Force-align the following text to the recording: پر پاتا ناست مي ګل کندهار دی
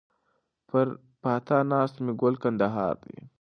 پر 0.69 0.85
پاتا 1.21 1.57
ناست 1.69 1.95
مي 2.03 2.13
ګل 2.21 2.35
کندهار 2.43 2.95
دی 3.03 3.15